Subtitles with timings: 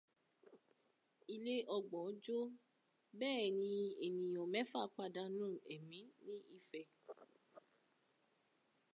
[1.33, 2.39] Ilé ọgbọ̀n jó
[3.19, 3.69] bẹ́ẹ̀ ni
[4.05, 6.85] ènìyàn mẹ́fà pàdánù ẹmí ní Ifẹ̀.